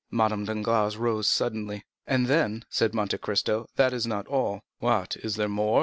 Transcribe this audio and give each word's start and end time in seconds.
Madame 0.09 0.45
Danglars 0.45 0.97
rose 0.97 1.29
suddenly. 1.29 1.85
"And 2.07 2.25
then," 2.25 2.65
said 2.71 2.95
Monte 2.95 3.19
Cristo, 3.19 3.67
"this 3.75 3.93
is 3.93 4.07
not 4.07 4.25
all." 4.25 4.61
"What 4.79 5.15
is 5.17 5.35
there 5.35 5.47
more?" 5.47 5.79